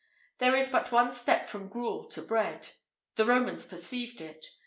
[IV 0.37 0.39
42] 0.39 0.39
There 0.51 0.57
is 0.61 0.69
but 0.69 0.91
one 0.91 1.11
step 1.11 1.47
from 1.47 1.67
gruel 1.67 2.05
to 2.05 2.23
bread: 2.23 2.69
the 3.17 3.25
Romans 3.25 3.67
perceived 3.67 4.19
it. 4.19 4.47